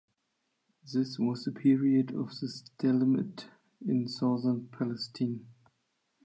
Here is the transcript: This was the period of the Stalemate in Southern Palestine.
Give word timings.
This 0.91 1.19
was 1.19 1.43
the 1.43 1.51
period 1.51 2.09
of 2.15 2.29
the 2.39 2.47
Stalemate 2.49 3.45
in 3.85 4.07
Southern 4.07 4.65
Palestine. 4.69 5.45